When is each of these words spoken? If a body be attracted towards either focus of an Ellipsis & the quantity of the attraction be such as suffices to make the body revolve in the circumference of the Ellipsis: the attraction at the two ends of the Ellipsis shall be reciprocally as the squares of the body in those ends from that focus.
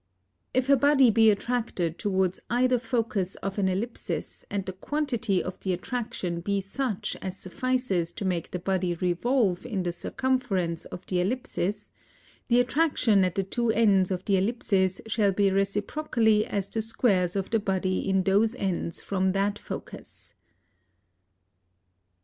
If 0.51 0.67
a 0.67 0.75
body 0.75 1.11
be 1.11 1.29
attracted 1.29 1.99
towards 1.99 2.39
either 2.49 2.79
focus 2.79 3.35
of 3.35 3.59
an 3.59 3.69
Ellipsis 3.69 4.43
& 4.49 4.49
the 4.49 4.73
quantity 4.73 5.43
of 5.43 5.59
the 5.59 5.73
attraction 5.73 6.39
be 6.41 6.59
such 6.59 7.15
as 7.21 7.37
suffices 7.37 8.11
to 8.13 8.25
make 8.25 8.49
the 8.49 8.57
body 8.57 8.95
revolve 8.95 9.63
in 9.63 9.83
the 9.83 9.91
circumference 9.91 10.85
of 10.85 11.05
the 11.05 11.21
Ellipsis: 11.21 11.91
the 12.47 12.59
attraction 12.59 13.23
at 13.23 13.35
the 13.35 13.43
two 13.43 13.69
ends 13.69 14.09
of 14.09 14.25
the 14.25 14.37
Ellipsis 14.37 15.01
shall 15.05 15.33
be 15.33 15.51
reciprocally 15.51 16.47
as 16.47 16.67
the 16.69 16.81
squares 16.81 17.35
of 17.35 17.51
the 17.51 17.59
body 17.59 17.99
in 18.09 18.23
those 18.23 18.55
ends 18.55 19.01
from 19.01 19.33
that 19.33 19.59
focus. 19.59 20.33